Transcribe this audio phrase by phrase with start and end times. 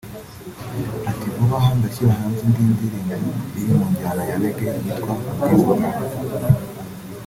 [1.09, 3.15] Ati “Vuba aha ndashyira hanze indi ndirimbo
[3.59, 6.01] iri mu njyana ya Reggae yitwa “Ubwiza Bwawe”